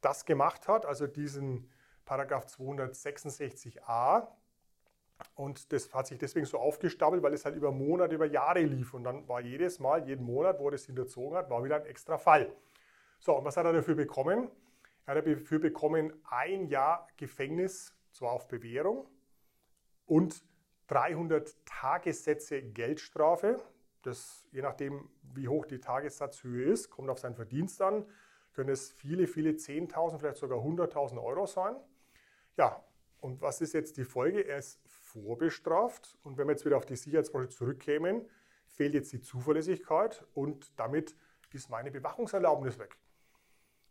das 0.00 0.24
gemacht 0.24 0.68
hat, 0.68 0.86
also 0.86 1.06
diesen 1.06 1.68
Paragraph 2.08 2.46
266a. 2.46 4.28
Und 5.34 5.72
das 5.72 5.92
hat 5.92 6.06
sich 6.06 6.18
deswegen 6.18 6.46
so 6.46 6.58
aufgestapelt, 6.58 7.22
weil 7.22 7.34
es 7.34 7.44
halt 7.44 7.54
über 7.54 7.70
Monate, 7.70 8.14
über 8.14 8.24
Jahre 8.24 8.62
lief. 8.62 8.94
Und 8.94 9.04
dann 9.04 9.28
war 9.28 9.40
jedes 9.42 9.78
Mal, 9.78 10.06
jeden 10.08 10.24
Monat, 10.24 10.58
wo 10.58 10.68
er 10.68 10.72
das 10.72 10.86
hinterzogen 10.86 11.36
hat, 11.36 11.50
war 11.50 11.62
wieder 11.62 11.76
ein 11.76 11.84
extra 11.84 12.16
Fall. 12.16 12.50
So, 13.20 13.36
und 13.36 13.44
was 13.44 13.58
hat 13.58 13.66
er 13.66 13.74
dafür 13.74 13.94
bekommen? 13.94 14.48
Er 15.04 15.16
hat 15.16 15.26
dafür 15.26 15.58
bekommen 15.58 16.14
ein 16.24 16.66
Jahr 16.68 17.08
Gefängnis, 17.18 17.94
zwar 18.12 18.32
auf 18.32 18.48
Bewährung, 18.48 19.06
und 20.06 20.42
300 20.86 21.56
Tagessätze 21.66 22.62
Geldstrafe. 22.62 23.60
Das, 24.00 24.46
je 24.52 24.62
nachdem, 24.62 25.10
wie 25.34 25.48
hoch 25.48 25.66
die 25.66 25.80
Tagessatzhöhe 25.80 26.72
ist, 26.72 26.88
kommt 26.88 27.10
auf 27.10 27.18
seinen 27.18 27.34
Verdienst 27.34 27.82
an, 27.82 28.06
können 28.54 28.70
es 28.70 28.92
viele, 28.92 29.26
viele 29.26 29.50
10.000, 29.50 30.18
vielleicht 30.18 30.38
sogar 30.38 30.60
100.000 30.60 31.22
Euro 31.22 31.44
sein. 31.46 31.76
Ja, 32.58 32.84
und 33.20 33.40
was 33.40 33.60
ist 33.60 33.72
jetzt 33.72 33.96
die 33.96 34.04
Folge? 34.04 34.42
Er 34.42 34.58
ist 34.58 34.80
vorbestraft 34.84 36.18
und 36.24 36.36
wenn 36.36 36.48
wir 36.48 36.52
jetzt 36.52 36.64
wieder 36.64 36.76
auf 36.76 36.86
die 36.86 36.96
Sicherheitsbranche 36.96 37.48
zurückkämen, 37.50 38.28
fehlt 38.66 38.94
jetzt 38.94 39.12
die 39.12 39.20
Zuverlässigkeit 39.20 40.26
und 40.34 40.72
damit 40.78 41.16
ist 41.52 41.70
meine 41.70 41.92
Bewachungserlaubnis 41.92 42.78
weg. 42.78 42.98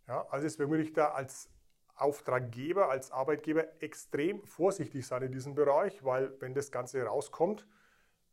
Ja, 0.07 0.27
also 0.29 0.43
deswegen 0.43 0.69
würde 0.69 0.83
ich 0.83 0.91
da 0.93 1.11
als 1.11 1.49
Auftraggeber, 1.95 2.89
als 2.89 3.09
Arbeitgeber 3.11 3.81
extrem 3.81 4.43
vorsichtig 4.43 5.07
sein 5.07 5.23
in 5.23 5.31
diesem 5.31 5.55
Bereich, 5.55 6.03
weil 6.03 6.39
wenn 6.41 6.53
das 6.53 6.69
Ganze 6.69 7.01
rauskommt, 7.03 7.65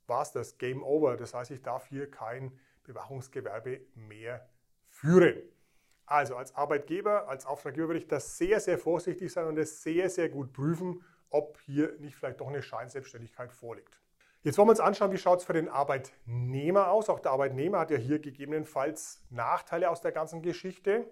war 0.07 0.23
es 0.23 0.33
das 0.33 0.59
Game 0.59 0.83
Over. 0.83 1.17
Das 1.17 1.33
heißt, 1.33 1.53
ich 1.53 1.63
darf 1.63 1.87
hier 1.87 2.11
kein 2.11 2.59
Bewachungsgewerbe 2.83 3.81
mehr 3.95 4.49
führen. 4.89 5.43
Also 6.07 6.37
als 6.37 6.55
Arbeitgeber, 6.55 7.29
als 7.29 7.47
Auftraggeber 7.47 7.89
würde 7.89 8.01
ich 8.01 8.09
da 8.09 8.21
sehr, 8.21 8.61
sehr 8.61 8.79
vorsichtig 8.79 9.33
sein 9.33 9.47
und 9.47 9.59
es 9.59 9.83
sehr, 9.83 10.11
sehr 10.11 10.29
gut 10.29 10.53
prüfen, 10.53 11.03
ob 11.31 11.59
hier 11.61 11.93
nicht 11.99 12.15
vielleicht 12.17 12.41
doch 12.41 12.49
eine 12.49 12.63
Scheinselbstständigkeit 12.63 13.53
vorliegt. 13.53 14.01
Jetzt 14.43 14.59
wollen 14.59 14.69
wir 14.69 14.73
uns 14.73 14.81
anschauen, 14.81 15.11
wie 15.11 15.19
schaut 15.19 15.39
es 15.39 15.47
für 15.47 15.55
den 15.55 15.71
Arbeitnehmer 15.71 16.91
aus. 16.91 17.09
Auch 17.09 17.21
der 17.21 17.33
Arbeitnehmer 17.33 17.79
hat 17.79 17.91
ja 17.91 17.97
hier 17.97 18.19
gegebenenfalls 18.19 19.25
Nachteile 19.31 19.89
aus 19.89 20.03
der 20.03 20.13
ganzen 20.13 20.43
Geschichte. 20.43 21.07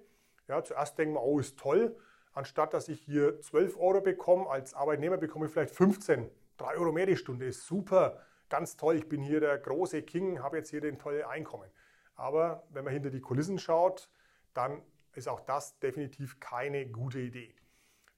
Ja, 0.49 0.63
zuerst 0.63 0.99
denken 0.99 1.15
wir, 1.15 1.23
oh, 1.23 1.39
ist 1.39 1.59
toll. 1.59 1.97
Anstatt 2.35 2.75
dass 2.75 2.89
ich 2.89 3.01
hier 3.01 3.41
12 3.41 3.79
Euro 3.79 4.03
bekomme, 4.03 4.49
als 4.51 4.75
Arbeitnehmer 4.75 5.17
bekomme 5.17 5.47
ich 5.47 5.53
vielleicht 5.53 5.75
15. 5.75 6.31
3 6.59 6.77
Euro 6.77 6.93
mehr 6.93 7.07
die 7.07 7.17
Stunde 7.17 7.47
ist 7.47 7.67
super, 7.67 8.21
ganz 8.51 8.77
toll. 8.77 8.97
Ich 8.97 9.09
bin 9.09 9.23
hier 9.23 9.41
der 9.41 9.57
große 9.59 10.03
King, 10.03 10.43
habe 10.43 10.59
jetzt 10.59 10.69
hier 10.69 10.83
den 10.83 10.99
tollen 10.99 11.25
Einkommen. 11.25 11.71
Aber 12.15 12.65
wenn 12.71 12.85
man 12.85 12.93
hinter 12.93 13.11
die 13.11 13.21
Kulissen 13.21 13.59
schaut, 13.59 14.11
dann 14.55 14.83
ist 15.15 15.29
auch 15.29 15.41
das 15.41 15.79
definitiv 15.79 16.41
keine 16.41 16.87
gute 16.87 17.21
Idee. 17.21 17.55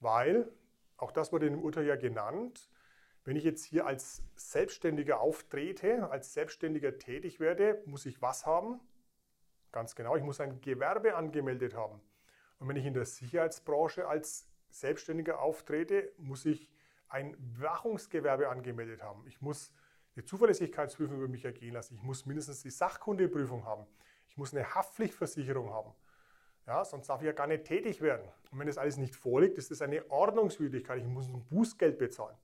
Weil, 0.00 0.50
auch 0.96 1.12
das 1.12 1.32
wurde 1.32 1.46
im 1.46 1.62
Urteil 1.62 1.86
ja 1.86 1.96
genannt, 1.96 2.70
wenn 3.24 3.36
ich 3.36 3.44
jetzt 3.44 3.64
hier 3.64 3.86
als 3.86 4.22
Selbstständiger 4.36 5.20
auftrete, 5.20 6.10
als 6.10 6.34
Selbstständiger 6.34 6.98
tätig 6.98 7.40
werde, 7.40 7.82
muss 7.86 8.04
ich 8.04 8.20
was 8.20 8.44
haben? 8.44 8.80
Ganz 9.72 9.94
genau, 9.94 10.14
ich 10.16 10.22
muss 10.22 10.40
ein 10.40 10.60
Gewerbe 10.60 11.16
angemeldet 11.16 11.74
haben. 11.74 12.00
Und 12.58 12.68
wenn 12.68 12.76
ich 12.76 12.84
in 12.84 12.94
der 12.94 13.06
Sicherheitsbranche 13.06 14.06
als 14.06 14.48
Selbstständiger 14.68 15.40
auftrete, 15.40 16.12
muss 16.18 16.44
ich 16.44 16.70
ein 17.08 17.36
Wachungsgewerbe 17.58 18.48
angemeldet 18.48 19.02
haben. 19.02 19.26
Ich 19.26 19.40
muss 19.40 19.72
eine 20.14 20.24
Zuverlässigkeitsprüfung 20.24 21.16
über 21.16 21.28
mich 21.28 21.44
ergehen 21.44 21.72
lassen. 21.72 21.94
Ich 21.96 22.02
muss 22.02 22.26
mindestens 22.26 22.62
die 22.62 22.70
Sachkundeprüfung 22.70 23.64
haben. 23.64 23.86
Ich 24.28 24.36
muss 24.36 24.54
eine 24.54 24.74
Haftpflichtversicherung 24.74 25.70
haben. 25.70 25.92
Ja, 26.66 26.84
sonst 26.84 27.08
darf 27.08 27.20
ich 27.20 27.26
ja 27.26 27.32
gar 27.32 27.46
nicht 27.46 27.64
tätig 27.64 28.00
werden. 28.00 28.26
Und 28.50 28.58
wenn 28.58 28.66
das 28.66 28.78
alles 28.78 28.96
nicht 28.96 29.14
vorliegt, 29.14 29.58
ist 29.58 29.70
das 29.70 29.82
eine 29.82 30.10
Ordnungswidrigkeit. 30.10 30.98
Ich 30.98 31.06
muss 31.06 31.28
ein 31.28 31.44
Bußgeld 31.50 31.98
bezahlen. 31.98 32.36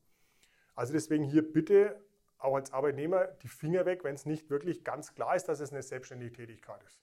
Also 0.74 0.92
deswegen 0.92 1.24
hier 1.24 1.52
bitte 1.52 2.00
auch 2.38 2.54
als 2.54 2.72
Arbeitnehmer 2.72 3.26
die 3.42 3.48
Finger 3.48 3.86
weg, 3.86 4.04
wenn 4.04 4.14
es 4.14 4.26
nicht 4.26 4.50
wirklich 4.50 4.84
ganz 4.84 5.14
klar 5.14 5.36
ist, 5.36 5.44
dass 5.44 5.60
es 5.60 5.72
eine 5.72 5.82
selbstständige 5.82 6.32
Tätigkeit 6.32 6.82
ist. 6.84 7.00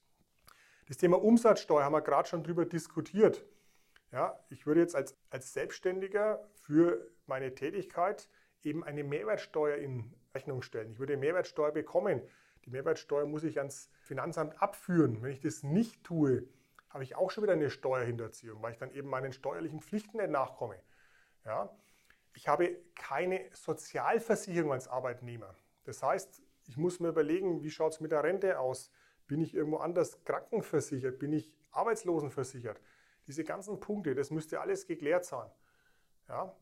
Das 0.88 0.98
Thema 0.98 1.22
Umsatzsteuer 1.22 1.84
haben 1.84 1.94
wir 1.94 2.02
gerade 2.02 2.30
schon 2.30 2.44
drüber 2.44 2.66
diskutiert. 2.66 3.46
Ja, 4.12 4.40
ich 4.50 4.66
würde 4.66 4.80
jetzt 4.82 4.96
als, 4.96 5.16
als 5.30 5.54
Selbstständiger 5.54 6.48
für 6.56 7.08
meine 7.26 7.54
Tätigkeit 7.54 8.30
eben 8.64 8.84
eine 8.84 9.04
Mehrwertsteuer 9.04 9.78
in 9.78 10.14
Rechnung 10.34 10.62
stellen. 10.62 10.92
Ich 10.92 11.00
würde 11.00 11.18
Mehrwertsteuer 11.18 11.72
bekommen. 11.72 12.22
Die 12.66 12.70
Mehrwertsteuer 12.70 13.26
muss 13.26 13.44
ich 13.44 13.58
ans 13.60 13.90
Finanzamt 14.02 14.62
abführen. 14.62 15.22
Wenn 15.22 15.32
ich 15.32 15.42
das 15.42 15.62
nicht 15.62 16.04
tue, 16.04 16.48
habe 16.90 17.04
ich 17.04 17.16
auch 17.16 17.32
schon 17.32 17.44
wieder 17.44 17.54
eine 17.54 17.70
Steuerhinterziehung, 17.70 18.62
weil 18.62 18.74
ich 18.74 18.78
dann 18.78 18.92
eben 18.92 19.10
meinen 19.10 19.34
steuerlichen 19.34 19.82
Pflichten 19.82 20.18
nicht 20.18 20.30
nachkomme. 20.30 20.82
Ja? 21.46 21.76
Ich 22.34 22.48
habe 22.48 22.78
keine 22.96 23.50
Sozialversicherung 23.54 24.72
als 24.72 24.88
Arbeitnehmer. 24.88 25.56
Das 25.84 26.04
heißt, 26.04 26.42
ich 26.66 26.78
muss 26.78 27.00
mir 27.00 27.10
überlegen, 27.10 27.64
wie 27.64 27.72
schaut 27.72 27.94
es 27.94 28.00
mit 28.00 28.12
der 28.12 28.24
Rente 28.24 28.60
aus? 28.60 28.92
Bin 29.28 29.42
ich 29.42 29.54
irgendwo 29.54 29.78
anders 29.78 30.24
krankenversichert? 30.24 31.20
Bin 31.20 31.34
ich 31.34 31.52
arbeitslosenversichert? 31.72 32.82
Diese 33.26 33.44
ganzen 33.44 33.80
Punkte, 33.80 34.16
das 34.16 34.32
müsste 34.32 34.62
alles 34.62 34.86
geklärt 34.88 35.26
sein. 35.26 35.50
Ja? 36.30 36.56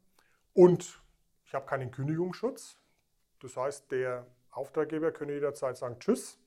Und 0.53 1.01
ich 1.44 1.53
habe 1.53 1.65
keinen 1.65 1.91
Kündigungsschutz. 1.91 2.79
Das 3.41 3.58
heißt, 3.58 3.91
der 3.91 4.25
Auftraggeber 4.51 5.12
könnte 5.12 5.34
jederzeit 5.34 5.77
sagen, 5.77 6.00
tschüss, 6.00 6.39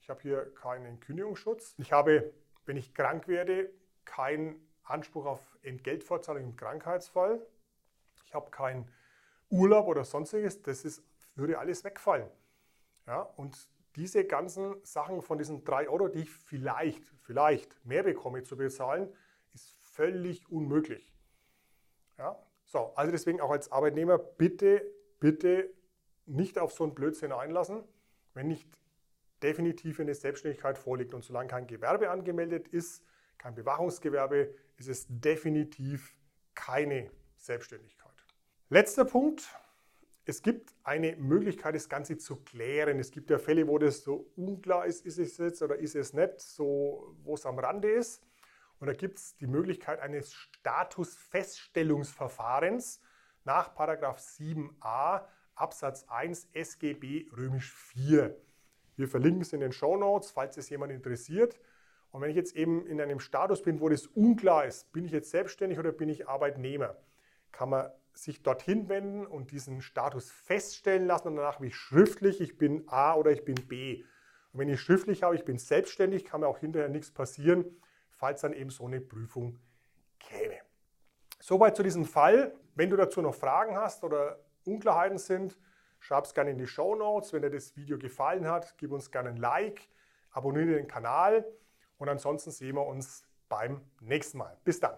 ich 0.00 0.10
habe 0.10 0.20
hier 0.22 0.54
keinen 0.54 1.00
Kündigungsschutz. 1.00 1.74
Ich 1.78 1.92
habe, 1.92 2.32
wenn 2.68 2.76
ich 2.76 2.94
krank 2.94 3.28
werde, 3.28 3.70
keinen 4.04 4.54
Anspruch 4.84 5.24
auf 5.24 5.58
Entgeltfortzahlung 5.62 6.44
im 6.44 6.56
Krankheitsfall. 6.56 7.40
Ich 8.26 8.34
habe 8.34 8.50
keinen 8.50 8.90
Urlaub 9.48 9.86
oder 9.86 10.04
sonstiges. 10.04 10.60
Das 10.60 10.84
ist, 10.84 11.02
würde 11.34 11.58
alles 11.58 11.82
wegfallen. 11.82 12.28
Ja, 13.06 13.22
und 13.22 13.56
diese 13.96 14.26
ganzen 14.26 14.84
Sachen 14.84 15.22
von 15.22 15.38
diesen 15.38 15.64
drei 15.64 15.88
Euro, 15.88 16.08
die 16.08 16.20
ich 16.20 16.30
vielleicht, 16.30 17.02
vielleicht 17.22 17.84
mehr 17.86 18.02
bekomme 18.02 18.42
zu 18.42 18.58
bezahlen, 18.58 19.08
ist 19.54 19.72
völlig 19.72 20.50
unmöglich. 20.50 21.10
Ja? 22.18 22.38
So, 22.66 22.92
also 22.96 23.10
deswegen 23.10 23.40
auch 23.40 23.50
als 23.50 23.72
Arbeitnehmer 23.72 24.18
bitte, 24.18 24.84
bitte 25.20 25.70
nicht 26.26 26.58
auf 26.58 26.72
so 26.74 26.84
einen 26.84 26.94
Blödsinn 26.94 27.32
einlassen, 27.32 27.82
wenn 28.34 28.48
nicht 28.48 28.68
definitiv 29.42 30.00
eine 30.00 30.14
Selbstständigkeit 30.14 30.78
vorliegt. 30.78 31.14
Und 31.14 31.24
solange 31.24 31.48
kein 31.48 31.66
Gewerbe 31.66 32.10
angemeldet 32.10 32.68
ist, 32.68 33.02
kein 33.38 33.54
Bewachungsgewerbe, 33.54 34.54
ist 34.76 34.88
es 34.88 35.06
definitiv 35.08 36.14
keine 36.54 37.10
Selbstständigkeit. 37.36 38.12
Letzter 38.68 39.04
Punkt, 39.04 39.48
es 40.24 40.42
gibt 40.42 40.74
eine 40.84 41.16
Möglichkeit, 41.16 41.74
das 41.74 41.88
Ganze 41.88 42.18
zu 42.18 42.36
klären. 42.36 42.98
Es 42.98 43.10
gibt 43.10 43.30
ja 43.30 43.38
Fälle, 43.38 43.66
wo 43.66 43.78
das 43.78 44.02
so 44.02 44.30
unklar 44.36 44.84
ist, 44.84 45.06
ist 45.06 45.18
es 45.18 45.38
jetzt 45.38 45.62
oder 45.62 45.76
ist 45.76 45.94
es 45.94 46.12
nicht, 46.12 46.40
so 46.40 47.16
wo 47.22 47.34
es 47.34 47.46
am 47.46 47.58
Rande 47.58 47.90
ist. 47.90 48.22
Und 48.78 48.88
da 48.88 48.92
gibt 48.92 49.18
es 49.18 49.36
die 49.36 49.46
Möglichkeit 49.46 50.00
eines 50.00 50.34
Statusfeststellungsverfahrens 50.34 53.00
nach 53.44 53.74
7a 53.74 55.24
Absatz 55.54 56.04
1 56.08 56.48
SGB 56.52 57.30
römisch 57.34 57.72
4. 57.72 58.38
Wir 58.98 59.08
verlinken 59.08 59.42
es 59.42 59.52
in 59.52 59.60
den 59.60 59.72
Show 59.72 59.96
Notes, 59.96 60.30
falls 60.30 60.56
es 60.56 60.68
jemand 60.70 60.92
interessiert. 60.92 61.58
Und 62.10 62.20
wenn 62.20 62.30
ich 62.30 62.36
jetzt 62.36 62.56
eben 62.56 62.86
in 62.86 63.00
einem 63.00 63.20
Status 63.20 63.62
bin, 63.62 63.80
wo 63.80 63.88
das 63.88 64.06
unklar 64.06 64.64
ist, 64.64 64.92
bin 64.92 65.04
ich 65.04 65.12
jetzt 65.12 65.30
selbstständig 65.30 65.78
oder 65.78 65.92
bin 65.92 66.08
ich 66.08 66.28
Arbeitnehmer, 66.28 66.96
kann 67.52 67.70
man 67.70 67.90
sich 68.14 68.42
dorthin 68.42 68.88
wenden 68.88 69.26
und 69.26 69.52
diesen 69.52 69.80
Status 69.80 70.30
feststellen 70.30 71.06
lassen 71.06 71.28
und 71.28 71.36
danach 71.36 71.60
ich 71.60 71.76
schriftlich, 71.76 72.40
ich 72.40 72.58
bin 72.58 72.84
A 72.88 73.14
oder 73.14 73.30
ich 73.30 73.44
bin 73.44 73.54
B. 73.54 74.02
Und 74.52 74.60
wenn 74.60 74.68
ich 74.68 74.80
schriftlich 74.80 75.22
habe, 75.22 75.36
ich 75.36 75.44
bin 75.44 75.58
selbstständig, 75.58 76.24
kann 76.24 76.40
mir 76.40 76.48
auch 76.48 76.58
hinterher 76.58 76.88
nichts 76.88 77.12
passieren, 77.12 77.64
falls 78.10 78.40
dann 78.40 78.52
eben 78.52 78.70
so 78.70 78.86
eine 78.86 79.00
Prüfung 79.00 79.58
käme. 80.18 80.56
Soweit 81.38 81.76
zu 81.76 81.82
diesem 81.82 82.04
Fall. 82.04 82.54
Wenn 82.74 82.90
du 82.90 82.96
dazu 82.96 83.22
noch 83.22 83.34
Fragen 83.34 83.76
hast 83.76 84.02
oder 84.02 84.40
Unklarheiten 84.64 85.18
sind, 85.18 85.56
schreib 86.00 86.24
es 86.24 86.34
gerne 86.34 86.50
in 86.50 86.58
die 86.58 86.66
Show 86.66 86.94
Notes. 86.94 87.32
Wenn 87.32 87.42
dir 87.42 87.50
das 87.50 87.76
Video 87.76 87.98
gefallen 87.98 88.46
hat, 88.46 88.76
gib 88.78 88.92
uns 88.92 89.10
gerne 89.10 89.30
ein 89.30 89.36
Like, 89.36 89.88
abonniere 90.30 90.76
den 90.76 90.88
Kanal 90.88 91.44
und 91.98 92.08
ansonsten 92.08 92.50
sehen 92.50 92.76
wir 92.76 92.86
uns 92.86 93.24
beim 93.48 93.80
nächsten 94.00 94.38
Mal. 94.38 94.56
Bis 94.64 94.80
dann. 94.80 94.96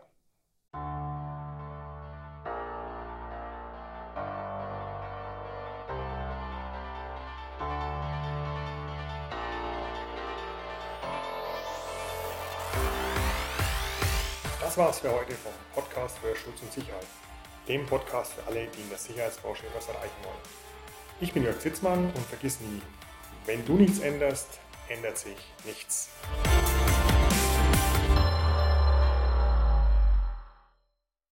Das 14.60 14.76
war's 14.78 15.00
für 15.00 15.10
heute 15.10 15.32
vom 15.32 15.52
Podcast 15.74 16.18
für 16.18 16.34
Schutz 16.36 16.62
und 16.62 16.72
Sicherheit, 16.72 17.06
dem 17.66 17.84
Podcast 17.86 18.34
für 18.34 18.46
alle, 18.46 18.68
die 18.68 18.82
in 18.82 18.88
der 18.88 18.98
Sicherheitsbranche 18.98 19.66
etwas 19.66 19.88
erreichen 19.88 20.22
wollen. 20.22 20.69
Ich 21.22 21.34
bin 21.34 21.44
Jörg 21.44 21.60
Zitzmann 21.60 22.06
und 22.06 22.26
vergiss 22.28 22.60
nie, 22.60 22.80
wenn 23.44 23.62
du 23.66 23.74
nichts 23.74 23.98
änderst, 23.98 24.58
ändert 24.88 25.18
sich 25.18 25.36
nichts. 25.66 26.08